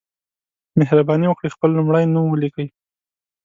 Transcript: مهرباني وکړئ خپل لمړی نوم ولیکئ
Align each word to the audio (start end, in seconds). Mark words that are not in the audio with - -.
مهرباني 0.79 1.25
وکړئ 1.29 1.49
خپل 1.55 1.69
لمړی 1.77 2.05
نوم 2.13 2.25
ولیکئ 2.29 2.67